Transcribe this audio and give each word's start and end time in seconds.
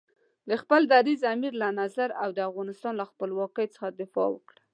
د 0.49 0.51
خپل 0.61 0.81
دریځ، 0.93 1.21
امیر 1.33 1.53
له 1.61 1.69
نظر 1.81 2.09
او 2.21 2.29
د 2.37 2.39
افغانستان 2.49 2.93
له 2.97 3.05
خپلواکۍ 3.11 3.67
څخه 3.75 3.87
دفاع 4.01 4.27
وکړه. 4.31 4.59